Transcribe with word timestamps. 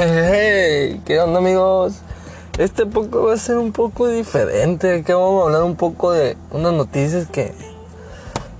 Hey, 0.00 1.02
¿qué 1.04 1.18
onda 1.18 1.40
amigos? 1.40 1.94
Este 2.56 2.86
poco 2.86 3.24
va 3.24 3.34
a 3.34 3.36
ser 3.36 3.58
un 3.58 3.72
poco 3.72 4.06
diferente. 4.06 5.02
Que 5.02 5.12
vamos 5.12 5.42
a 5.42 5.46
hablar 5.46 5.64
un 5.64 5.74
poco 5.74 6.12
de 6.12 6.36
unas 6.52 6.72
noticias 6.72 7.26
que 7.26 7.52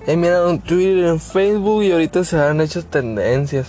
he 0.09 0.17
mirado 0.17 0.51
en 0.51 0.59
Twitter, 0.59 1.05
en 1.05 1.21
Facebook 1.21 1.85
y 1.85 1.93
ahorita 1.93 2.25
se 2.25 2.41
han 2.41 2.61
hecho 2.61 2.85
tendencias. 2.85 3.69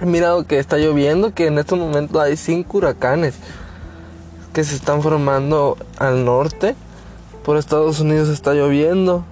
He 0.00 0.06
mirado 0.06 0.46
que 0.46 0.60
está 0.60 0.76
lloviendo, 0.76 1.34
que 1.34 1.48
en 1.48 1.58
estos 1.58 1.76
momentos 1.76 2.22
hay 2.22 2.36
cinco 2.36 2.78
huracanes 2.78 3.34
que 4.52 4.62
se 4.62 4.76
están 4.76 5.02
formando 5.02 5.76
al 5.98 6.24
norte. 6.24 6.76
Por 7.44 7.56
Estados 7.56 7.98
Unidos 7.98 8.28
está 8.28 8.54
lloviendo. 8.54 9.24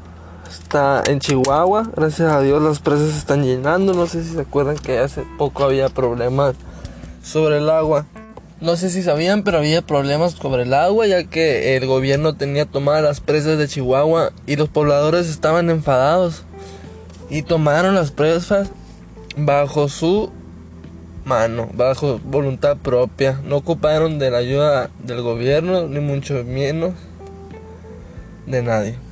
Está 0.51 1.05
en 1.07 1.21
Chihuahua, 1.21 1.89
gracias 1.95 2.33
a 2.33 2.41
Dios 2.41 2.61
las 2.61 2.81
presas 2.81 3.13
se 3.13 3.19
están 3.19 3.45
llenando. 3.45 3.95
No 3.95 4.09
sé 4.09 4.25
si 4.25 4.35
se 4.35 4.41
acuerdan 4.41 4.77
que 4.77 4.99
hace 4.99 5.25
poco 5.39 5.63
había 5.63 5.89
problemas 5.89 6.57
sobre 7.23 7.59
el 7.59 7.71
agua. 7.71 8.07
No 8.61 8.77
sé 8.77 8.91
si 8.91 9.03
sabían, 9.03 9.43
pero 9.43 9.59
había 9.59 9.83
problemas 9.83 10.33
sobre 10.33 10.63
el 10.63 10.75
agua 10.75 11.07
ya 11.07 11.25
que 11.25 11.77
el 11.77 11.87
gobierno 11.87 12.35
tenía 12.37 12.65
tomadas 12.65 13.03
las 13.03 13.21
presas 13.21 13.59
de 13.59 13.67
Chihuahua 13.67 14.33
y 14.47 14.57
los 14.57 14.69
pobladores 14.69 15.29
estaban 15.29 15.69
enfadados 15.69 16.45
y 17.29 17.43
tomaron 17.43 17.95
las 17.95 18.13
presas 18.13 18.71
bajo 19.37 19.89
su 19.89 20.31
mano, 21.25 21.71
bajo 21.75 22.21
voluntad 22.25 22.77
propia. 22.77 23.41
No 23.45 23.57
ocuparon 23.57 24.19
de 24.19 24.31
la 24.31 24.39
ayuda 24.39 24.91
del 25.03 25.23
gobierno 25.23 25.89
ni 25.89 26.01
mucho 26.01 26.45
menos 26.45 26.93
de 28.47 28.63
nadie. 28.63 29.12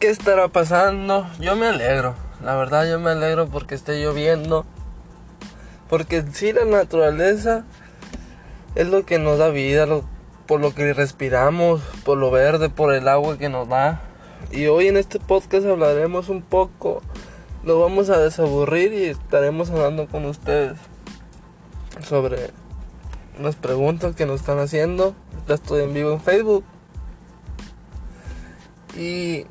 ¿Qué 0.00 0.08
estará 0.08 0.48
pasando? 0.48 1.28
Yo 1.40 1.56
me 1.56 1.66
alegro. 1.66 2.14
La 2.42 2.56
verdad 2.56 2.88
yo 2.88 2.98
me 2.98 3.10
alegro 3.10 3.48
porque 3.48 3.74
esté 3.74 4.00
lloviendo. 4.02 4.64
Porque 5.90 6.24
sí 6.32 6.54
la 6.54 6.64
naturaleza 6.64 7.66
es 8.76 8.88
lo 8.88 9.04
que 9.04 9.18
nos 9.18 9.36
da 9.36 9.50
vida, 9.50 9.86
por 10.46 10.58
lo 10.58 10.74
que 10.74 10.94
respiramos, 10.94 11.82
por 12.02 12.16
lo 12.16 12.30
verde, 12.30 12.70
por 12.70 12.94
el 12.94 13.08
agua 13.08 13.36
que 13.36 13.50
nos 13.50 13.68
da. 13.68 14.00
Y 14.50 14.68
hoy 14.68 14.88
en 14.88 14.96
este 14.96 15.20
podcast 15.20 15.66
hablaremos 15.66 16.30
un 16.30 16.40
poco, 16.40 17.02
lo 17.62 17.78
vamos 17.78 18.08
a 18.08 18.16
desaburrir 18.16 18.94
y 18.94 19.04
estaremos 19.04 19.68
hablando 19.68 20.08
con 20.08 20.24
ustedes 20.24 20.78
sobre 22.02 22.52
unas 23.38 23.54
preguntas 23.54 24.16
que 24.16 24.24
nos 24.24 24.40
están 24.40 24.60
haciendo. 24.60 25.14
Ya 25.46 25.56
estoy 25.56 25.82
en 25.82 25.92
vivo 25.92 26.10
en 26.12 26.22
Facebook. 26.22 26.64
Y 28.96 29.44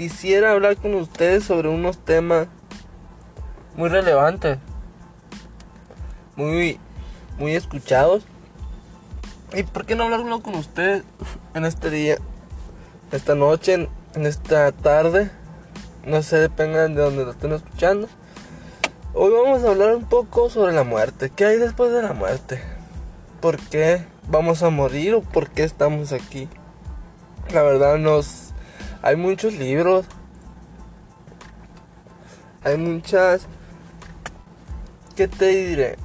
quisiera 0.00 0.52
hablar 0.52 0.78
con 0.78 0.94
ustedes 0.94 1.44
sobre 1.44 1.68
unos 1.68 1.98
temas 1.98 2.48
muy 3.76 3.90
relevantes, 3.90 4.56
muy, 6.36 6.80
muy 7.38 7.54
escuchados. 7.54 8.24
¿Y 9.52 9.62
por 9.62 9.84
qué 9.84 9.96
no 9.96 10.04
hablarlo 10.04 10.40
con 10.40 10.54
ustedes 10.54 11.04
en 11.52 11.66
este 11.66 11.90
día, 11.90 12.16
esta 13.12 13.34
noche, 13.34 13.90
en, 14.14 14.24
esta 14.24 14.72
tarde? 14.72 15.30
No 16.06 16.22
sé, 16.22 16.38
depende 16.38 16.78
de 16.78 16.94
donde 16.94 17.26
lo 17.26 17.32
estén 17.32 17.52
escuchando. 17.52 18.08
Hoy 19.12 19.30
vamos 19.30 19.62
a 19.64 19.68
hablar 19.68 19.94
un 19.94 20.08
poco 20.08 20.48
sobre 20.48 20.72
la 20.72 20.82
muerte. 20.82 21.28
¿Qué 21.28 21.44
hay 21.44 21.58
después 21.58 21.92
de 21.92 22.00
la 22.00 22.14
muerte? 22.14 22.62
¿Por 23.42 23.58
qué 23.58 24.06
vamos 24.30 24.62
a 24.62 24.70
morir 24.70 25.12
o 25.12 25.20
por 25.20 25.50
qué 25.50 25.62
estamos 25.62 26.14
aquí? 26.14 26.48
La 27.52 27.60
verdad 27.60 27.98
nos 27.98 28.49
hay 29.02 29.16
muchos 29.16 29.54
libros. 29.54 30.06
Hay 32.62 32.76
muchas... 32.76 33.46
¿Qué 35.16 35.28
te 35.28 35.46
diré? 35.46 35.96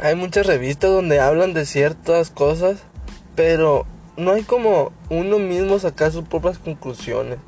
Hay 0.00 0.16
muchas 0.16 0.46
revistas 0.46 0.90
donde 0.90 1.20
hablan 1.20 1.54
de 1.54 1.66
ciertas 1.66 2.30
cosas, 2.30 2.82
pero 3.36 3.86
no 4.16 4.32
hay 4.32 4.42
como 4.42 4.92
uno 5.08 5.38
mismo 5.38 5.78
sacar 5.78 6.12
sus 6.12 6.26
propias 6.26 6.58
conclusiones. 6.58 7.38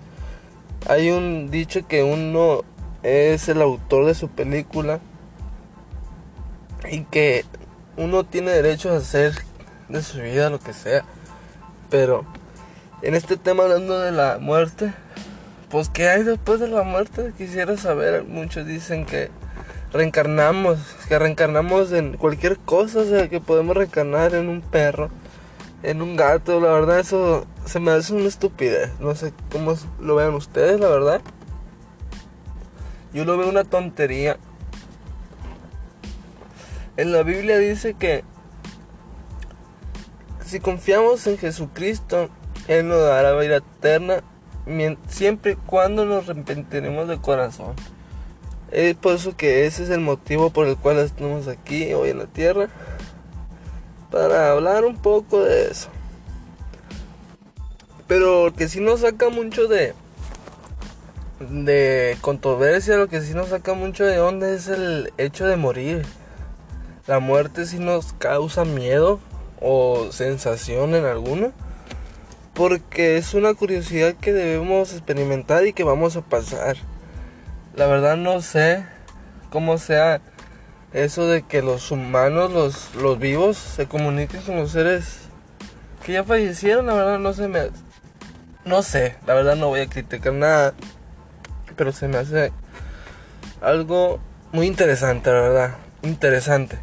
Hay 0.89 1.11
un 1.11 1.51
dicho 1.51 1.87
que 1.87 2.03
uno 2.03 2.63
es 3.03 3.49
el 3.49 3.63
autor 3.63 4.07
de 4.07 4.15
su 4.15 4.29
película 4.29 5.01
y 6.91 7.03
que 7.05 7.45
uno 7.97 8.25
tiene 8.25 8.51
derecho 8.51 8.93
a 8.93 8.99
hacer 8.99 9.35
de 9.89 10.03
su 10.03 10.21
vida 10.21 10.51
lo 10.51 10.59
que 10.61 10.73
sea, 10.73 11.05
pero 11.91 12.25
en 13.07 13.15
este 13.15 13.37
tema 13.37 13.63
hablando 13.63 14.01
de 14.01 14.11
la 14.11 14.39
muerte, 14.41 14.93
pues 15.71 15.89
¿qué 15.89 16.09
hay 16.09 16.25
después 16.25 16.59
de 16.59 16.67
la 16.67 16.83
muerte? 16.83 17.33
Quisiera 17.39 17.77
saber, 17.77 18.25
muchos 18.25 18.67
dicen 18.67 19.07
que 19.07 19.31
reencarnamos, 19.93 20.81
que 21.07 21.17
reencarnamos 21.17 21.93
en 21.93 22.17
cualquier 22.17 22.59
cosa, 22.59 22.99
o 22.99 23.05
sea, 23.05 23.29
que 23.29 23.41
podemos 23.41 23.77
reencarnar 23.77 24.35
en 24.35 24.49
un 24.49 24.61
perro, 24.61 25.09
en 25.85 26.03
un 26.03 26.17
gato, 26.17 26.59
la 26.59 26.73
verdad 26.73 26.99
eso 26.99 27.47
se 27.65 27.79
me 27.79 27.93
hace 27.93 28.13
una 28.13 28.27
estupidez, 28.27 28.91
no 28.99 29.15
sé 29.15 29.33
cómo 29.53 29.77
lo 30.01 30.17
vean 30.17 30.35
ustedes, 30.35 30.81
la 30.81 30.89
verdad. 30.89 31.21
Yo 33.13 33.25
lo 33.25 33.39
veo 33.39 33.49
una 33.49 33.63
tontería. 33.63 34.37
En 36.97 37.13
la 37.13 37.23
Biblia 37.23 37.59
dice 37.59 37.95
que 37.95 38.25
si 40.45 40.59
confiamos 40.59 41.25
en 41.29 41.39
Jesucristo, 41.39 42.31
él 42.69 42.89
nos 42.89 43.01
dará 43.01 43.39
vida 43.39 43.57
eterna 43.57 44.23
siempre 45.09 45.53
y 45.53 45.57
cuando 45.57 46.05
nos 46.05 46.29
arrepentiremos 46.29 47.09
de 47.09 47.19
corazón. 47.19 47.75
Es 48.73 48.97
por 48.97 49.15
eso 49.15 49.37
que 49.37 49.67
ese 49.67 49.85
es 49.85 49.91
el 49.91 50.01
motivo 50.01 50.51
por 50.51 50.67
el 50.67 50.77
cual 50.77 50.99
estamos 50.99 51.47
aquí 51.47 51.95
hoy 51.95 52.11
en 52.11 52.19
la 52.19 52.27
tierra. 52.27 52.69
Para 54.11 54.51
hablar 54.51 54.85
un 54.85 54.97
poco 54.97 55.43
de 55.45 55.71
eso. 55.71 55.89
Pero 58.09 58.53
que 58.57 58.69
si 58.69 58.81
nos 58.81 59.01
saca 59.01 59.29
mucho 59.29 59.69
de 59.69 59.95
de 61.39 62.17
controversia, 62.23 62.97
lo 62.97 63.09
que 63.09 63.21
sí 63.21 63.35
nos 63.35 63.49
saca 63.49 63.75
mucho 63.75 64.05
de 64.05 64.21
onda 64.21 64.49
es 64.49 64.69
el 64.69 65.13
hecho 65.19 65.47
de 65.47 65.57
morir. 65.57 66.05
La 67.07 67.21
muerte 67.21 67.67
sí 67.67 67.79
nos 67.79 68.15
causa 68.15 68.65
miedo 68.65 69.21
o 69.61 70.09
sensación 70.11 70.95
en 70.95 71.05
alguno 71.05 71.53
porque 72.57 73.19
es 73.19 73.35
una 73.35 73.53
curiosidad 73.53 74.15
que 74.15 74.33
debemos 74.33 74.93
experimentar 74.93 75.67
y 75.67 75.75
que 75.75 75.85
vamos 75.85 76.17
a 76.17 76.23
pasar. 76.23 76.77
La 77.75 77.87
verdad 77.87 78.17
no 78.17 78.41
sé 78.41 78.87
cómo 79.51 79.77
sea 79.77 80.23
eso 80.95 81.27
de 81.27 81.43
que 81.43 81.61
los 81.61 81.91
humanos, 81.91 82.51
los, 82.51 82.95
los 82.95 83.19
vivos, 83.19 83.59
se 83.59 83.87
comuniquen 83.87 84.41
con 84.41 84.57
los 84.57 84.73
seres 84.73 85.29
que 86.03 86.15
ya 86.15 86.25
fallecieron. 86.25 86.87
La 86.87 86.95
verdad 86.95 87.19
no 87.19 87.35
se 87.35 87.47
me... 87.47 87.69
No 88.65 88.83
sé, 88.83 89.17
la 89.27 89.35
verdad 89.35 89.57
no 89.57 89.69
voy 89.69 89.81
a 89.81 89.89
criticar 89.89 90.33
nada. 90.33 90.73
Pero 91.77 91.93
se 91.93 92.09
me 92.09 92.17
hace 92.17 92.53
algo 93.61 94.19
muy 94.53 94.67
interesante, 94.67 95.31
la 95.31 95.41
verdad. 95.41 95.75
Interesante. 96.01 96.79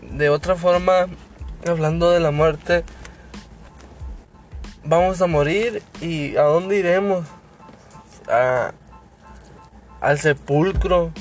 De 0.00 0.30
otra 0.30 0.56
forma, 0.56 1.06
hablando 1.68 2.10
de 2.10 2.20
la 2.20 2.30
muerte, 2.30 2.82
vamos 4.84 5.20
a 5.22 5.26
morir 5.26 5.82
y 6.00 6.36
a 6.36 6.42
dónde 6.42 6.78
iremos? 6.78 7.26
A, 8.28 8.72
al 10.00 10.18
sepulcro. 10.18 11.12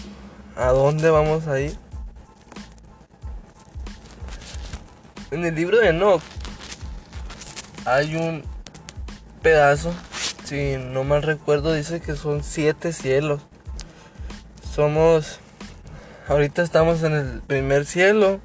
¿A 0.55 0.67
dónde 0.67 1.09
vamos 1.09 1.47
a 1.47 1.59
ir? 1.59 1.75
En 5.31 5.45
el 5.45 5.55
libro 5.55 5.79
de 5.79 5.89
Enoch 5.89 6.21
hay 7.85 8.15
un 8.15 8.43
pedazo, 9.41 9.91
si 10.43 10.77
no 10.77 11.03
mal 11.03 11.23
recuerdo, 11.23 11.73
dice 11.73 12.01
que 12.01 12.15
son 12.15 12.43
siete 12.43 12.93
cielos. 12.93 13.41
Somos, 14.71 15.39
ahorita 16.27 16.61
estamos 16.61 17.01
en 17.01 17.13
el 17.13 17.41
primer 17.41 17.87
cielo, 17.87 18.39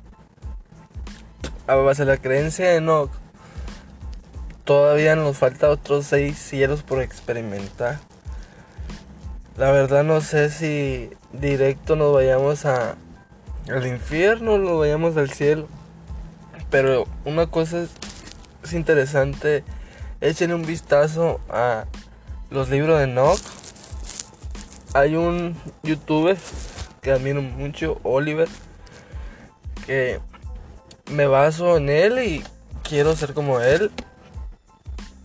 a 1.66 1.74
base 1.74 2.06
de 2.06 2.12
la 2.12 2.16
creencia 2.16 2.68
de 2.68 2.76
Enoch 2.76 3.10
todavía 4.68 5.16
nos 5.16 5.38
falta 5.38 5.70
otros 5.70 6.04
seis 6.04 6.38
cielos 6.38 6.82
por 6.82 7.00
experimentar. 7.00 7.98
La 9.56 9.70
verdad 9.70 10.04
no 10.04 10.20
sé 10.20 10.50
si 10.50 11.08
directo 11.32 11.96
nos 11.96 12.12
vayamos 12.12 12.66
al 12.66 12.96
infierno 13.86 14.52
o 14.52 14.58
nos 14.58 14.78
vayamos 14.78 15.16
al 15.16 15.30
cielo. 15.30 15.66
Pero 16.70 17.06
una 17.24 17.46
cosa 17.46 17.80
es 17.80 17.88
es 18.62 18.74
interesante, 18.74 19.64
echen 20.20 20.52
un 20.52 20.66
vistazo 20.66 21.40
a 21.48 21.86
los 22.50 22.68
libros 22.68 23.00
de 23.00 23.06
Nock. 23.06 23.40
Hay 24.92 25.16
un 25.16 25.56
youtuber 25.82 26.36
que 27.00 27.12
admiro 27.12 27.40
mucho, 27.40 27.98
Oliver, 28.02 28.48
que 29.86 30.20
me 31.10 31.26
baso 31.26 31.78
en 31.78 31.88
él 31.88 32.18
y 32.18 32.44
quiero 32.82 33.16
ser 33.16 33.32
como 33.32 33.60
él. 33.60 33.90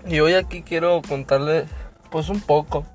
Y 0.05 0.19
hoy 0.19 0.33
aquí 0.33 0.63
quiero 0.63 1.01
contarle 1.07 1.65
pues 2.11 2.27
un 2.27 2.41
poco. 2.41 2.85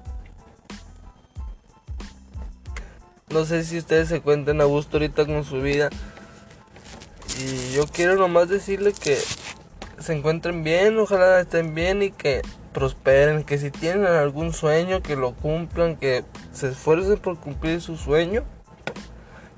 No 3.30 3.44
sé 3.44 3.64
si 3.64 3.78
ustedes 3.78 4.08
se 4.08 4.20
cuenten 4.20 4.60
a 4.60 4.64
gusto 4.64 4.98
ahorita 4.98 5.24
con 5.24 5.44
su 5.44 5.62
vida. 5.62 5.88
Y 7.40 7.72
yo 7.72 7.86
quiero 7.86 8.16
nomás 8.16 8.48
decirle 8.48 8.92
que 8.92 9.18
se 9.98 10.12
encuentren 10.12 10.64
bien, 10.64 10.98
ojalá 10.98 11.40
estén 11.40 11.74
bien 11.74 12.02
y 12.02 12.10
que 12.10 12.42
prosperen, 12.72 13.42
que 13.42 13.58
si 13.58 13.70
tienen 13.70 14.06
algún 14.06 14.52
sueño 14.52 15.02
que 15.02 15.16
lo 15.16 15.34
cumplan, 15.34 15.96
que 15.96 16.24
se 16.52 16.68
esfuercen 16.68 17.18
por 17.18 17.38
cumplir 17.38 17.80
su 17.80 17.96
sueño, 17.96 18.44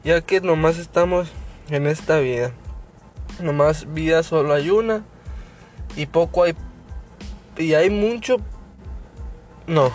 ya 0.04 0.20
que 0.20 0.40
nomás 0.40 0.78
estamos 0.78 1.28
en 1.68 1.86
esta 1.86 2.18
vida. 2.18 2.52
Nomás 3.40 3.92
vida 3.92 4.22
solo 4.22 4.52
hay 4.52 4.70
una 4.70 5.04
y 5.96 6.06
poco 6.06 6.44
hay 6.44 6.54
y 7.60 7.74
hay 7.74 7.90
mucho 7.90 8.38
no, 9.70 9.92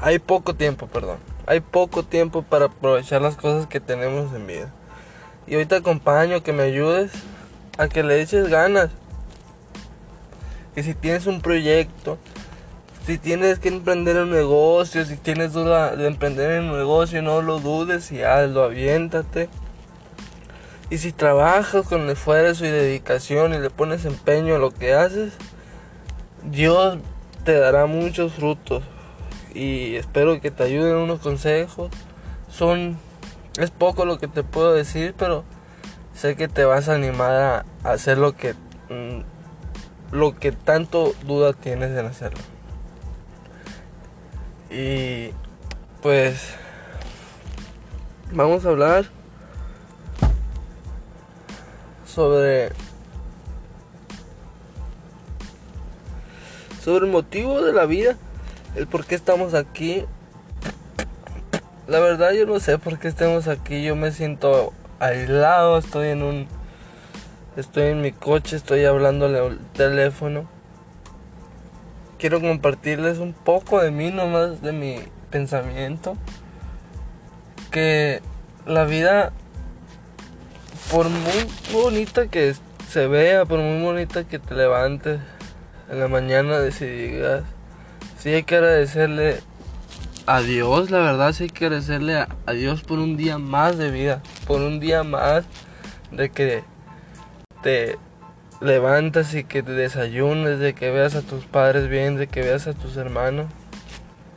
hay 0.00 0.18
poco 0.18 0.54
tiempo, 0.54 0.86
perdón. 0.86 1.18
Hay 1.44 1.60
poco 1.60 2.04
tiempo 2.04 2.40
para 2.40 2.64
aprovechar 2.64 3.20
las 3.20 3.36
cosas 3.36 3.66
que 3.66 3.78
tenemos 3.78 4.34
en 4.34 4.46
vida. 4.46 4.72
Y 5.46 5.56
hoy 5.56 5.66
te 5.66 5.74
acompaño 5.74 6.42
que 6.42 6.54
me 6.54 6.62
ayudes 6.62 7.12
a 7.76 7.88
que 7.88 8.02
le 8.02 8.22
eches 8.22 8.48
ganas. 8.48 8.88
Y 10.74 10.82
si 10.84 10.94
tienes 10.94 11.26
un 11.26 11.42
proyecto, 11.42 12.16
si 13.04 13.18
tienes 13.18 13.58
que 13.58 13.68
emprender 13.68 14.16
un 14.16 14.30
negocio, 14.30 15.04
si 15.04 15.18
tienes 15.18 15.52
duda 15.52 15.96
de 15.96 16.06
emprender 16.06 16.58
un 16.60 16.72
negocio, 16.72 17.20
no 17.20 17.42
lo 17.42 17.58
dudes 17.58 18.10
y 18.12 18.22
hazlo, 18.22 18.64
aviéntate. 18.64 19.50
Y 20.88 20.96
si 20.96 21.12
trabajas 21.12 21.86
con 21.86 22.08
esfuerzo 22.08 22.64
y 22.64 22.70
dedicación 22.70 23.52
y 23.52 23.58
le 23.58 23.68
pones 23.68 24.06
empeño 24.06 24.54
a 24.54 24.58
lo 24.58 24.70
que 24.70 24.94
haces, 24.94 25.34
Dios 26.44 26.98
te 27.44 27.54
dará 27.58 27.86
muchos 27.86 28.32
frutos. 28.34 28.82
Y 29.54 29.96
espero 29.96 30.40
que 30.40 30.50
te 30.50 30.64
ayuden 30.64 30.96
unos 30.96 31.20
consejos. 31.20 31.90
Son 32.48 32.98
es 33.58 33.70
poco 33.70 34.04
lo 34.04 34.18
que 34.18 34.28
te 34.28 34.42
puedo 34.42 34.72
decir, 34.72 35.14
pero 35.18 35.44
sé 36.14 36.36
que 36.36 36.48
te 36.48 36.64
vas 36.64 36.88
a 36.88 36.94
animar 36.94 37.64
a 37.84 37.90
hacer 37.90 38.18
lo 38.18 38.36
que 38.36 38.54
mm, 38.88 39.22
lo 40.12 40.38
que 40.38 40.52
tanto 40.52 41.12
duda 41.26 41.52
tienes 41.52 41.96
en 41.96 42.06
hacerlo. 42.06 42.40
Y 44.70 45.30
pues 46.00 46.54
vamos 48.32 48.64
a 48.64 48.68
hablar 48.68 49.06
sobre 52.06 52.70
sobre 56.82 57.06
el 57.06 57.12
motivo 57.12 57.62
de 57.62 57.72
la 57.72 57.86
vida, 57.86 58.16
el 58.74 58.86
por 58.86 59.04
qué 59.04 59.14
estamos 59.14 59.54
aquí. 59.54 60.04
La 61.86 62.00
verdad 62.00 62.32
yo 62.32 62.46
no 62.46 62.60
sé 62.60 62.78
por 62.78 62.98
qué 62.98 63.08
estamos 63.08 63.48
aquí, 63.48 63.82
yo 63.82 63.96
me 63.96 64.12
siento 64.12 64.72
aislado, 64.98 65.78
estoy 65.78 66.08
en 66.08 66.22
un 66.22 66.48
estoy 67.56 67.84
en 67.84 68.00
mi 68.00 68.12
coche, 68.12 68.56
estoy 68.56 68.84
hablándole 68.84 69.38
al 69.38 69.58
teléfono. 69.74 70.48
Quiero 72.18 72.40
compartirles 72.40 73.18
un 73.18 73.32
poco 73.32 73.80
de 73.80 73.90
mí 73.90 74.10
nomás 74.10 74.62
de 74.62 74.72
mi 74.72 75.00
pensamiento 75.30 76.16
que 77.70 78.20
la 78.66 78.84
vida 78.84 79.32
por 80.90 81.08
muy 81.08 81.46
bonita 81.72 82.26
que 82.28 82.54
se 82.88 83.06
vea, 83.06 83.44
por 83.44 83.60
muy 83.60 83.82
bonita 83.82 84.24
que 84.24 84.38
te 84.38 84.54
levantes 84.54 85.20
en 85.90 85.98
la 85.98 86.08
mañana 86.08 86.58
decididas, 86.58 87.44
sí 88.18 88.30
hay 88.30 88.44
que 88.44 88.56
agradecerle 88.56 89.40
a 90.26 90.40
Dios, 90.40 90.90
la 90.90 90.98
verdad, 90.98 91.32
sí 91.32 91.44
hay 91.44 91.50
que 91.50 91.66
agradecerle 91.66 92.16
a, 92.16 92.28
a 92.46 92.52
Dios 92.52 92.82
por 92.82 92.98
un 92.98 93.16
día 93.16 93.38
más 93.38 93.76
de 93.76 93.90
vida, 93.90 94.22
por 94.46 94.60
un 94.60 94.78
día 94.80 95.02
más 95.02 95.44
de 96.12 96.30
que 96.30 96.64
te 97.62 97.98
levantas 98.60 99.34
y 99.34 99.44
que 99.44 99.62
te 99.62 99.72
desayunes, 99.72 100.58
de 100.58 100.74
que 100.74 100.90
veas 100.90 101.14
a 101.14 101.22
tus 101.22 101.44
padres 101.46 101.88
bien, 101.88 102.16
de 102.16 102.26
que 102.26 102.42
veas 102.42 102.66
a 102.66 102.74
tus 102.74 102.96
hermanos, 102.96 103.46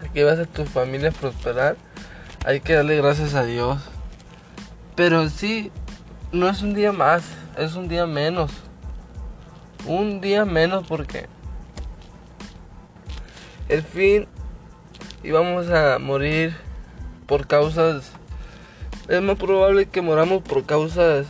de 0.01 0.09
que 0.09 0.23
veas 0.23 0.39
a 0.39 0.45
tu 0.45 0.65
familia 0.65 1.11
prosperar, 1.11 1.75
hay 2.45 2.61
que 2.61 2.73
darle 2.73 2.97
gracias 2.97 3.35
a 3.35 3.43
Dios. 3.43 3.79
Pero 4.95 5.29
sí, 5.29 5.71
no 6.31 6.49
es 6.49 6.61
un 6.61 6.73
día 6.73 6.91
más, 6.91 7.23
es 7.57 7.75
un 7.75 7.87
día 7.87 8.05
menos. 8.05 8.51
Un 9.85 10.21
día 10.21 10.45
menos 10.45 10.85
porque 10.87 11.27
el 13.69 13.83
fin 13.83 14.27
íbamos 15.23 15.69
a 15.69 15.99
morir 15.99 16.53
por 17.25 17.47
causas 17.47 18.11
es 19.07 19.21
más 19.21 19.37
probable 19.37 19.85
que 19.85 20.01
moramos 20.01 20.41
por 20.43 20.65
causas 20.65 21.27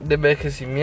de 0.00 0.16
envejecimiento 0.16 0.82